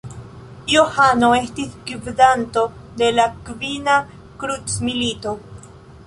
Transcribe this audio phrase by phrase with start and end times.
[0.75, 2.63] Johano estis gvidanto
[3.01, 3.97] de la Kvina
[4.45, 5.35] Krucmilito.